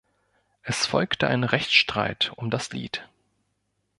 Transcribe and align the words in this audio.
Es 0.63 0.87
folgte 0.87 1.27
ein 1.27 1.43
Rechtsstreit 1.43 2.31
um 2.35 2.49
das 2.49 2.71
Lied. 2.71 3.07